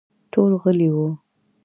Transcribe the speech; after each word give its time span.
ټول 0.31 0.51
غلي 0.63 0.89
وو. 0.95 1.07